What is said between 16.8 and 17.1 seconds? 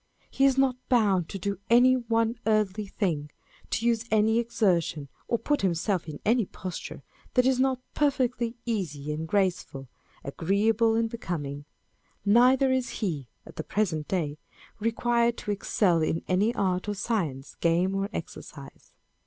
or